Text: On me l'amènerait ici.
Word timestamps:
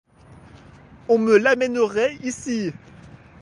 On 1.09 1.19
me 1.19 1.35
l'amènerait 1.37 2.15
ici. 2.23 2.73